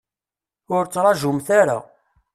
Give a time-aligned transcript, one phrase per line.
[0.75, 1.77] Ur ttraǧumt ara.